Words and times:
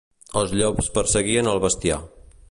Els 0.39 0.53
llops 0.61 0.89
perseguien 0.95 1.51
el 1.55 1.61
bestiar. 1.67 2.01